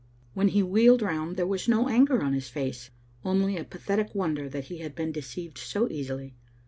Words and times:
When 0.33 0.47
he 0.47 0.63
wheeled 0.63 1.03
round 1.03 1.37
there 1.37 1.45
was 1.45 1.67
no 1.67 1.87
anger 1.87 2.23
on 2.23 2.33
his 2.33 2.49
face, 2.49 2.89
only 3.23 3.55
a 3.55 3.63
pathetic 3.63 4.15
wonder 4.15 4.49
that 4.49 4.63
he 4.63 4.79
had 4.79 4.95
been 4.95 5.11
de 5.11 5.21
ceived 5.21 5.59
so 5.59 5.87
easily. 5.91 6.33